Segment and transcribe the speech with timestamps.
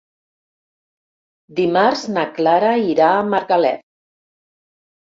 [1.61, 3.89] Dimarts na Clara irà a Margalef.